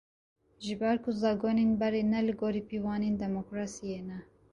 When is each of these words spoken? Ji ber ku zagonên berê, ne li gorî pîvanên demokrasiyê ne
Ji 0.63 0.73
ber 0.79 0.95
ku 1.03 1.11
zagonên 1.21 1.71
berê, 1.79 2.01
ne 2.11 2.19
li 2.27 2.33
gorî 2.41 2.61
pîvanên 2.69 3.15
demokrasiyê 3.25 3.99
ne 4.09 4.19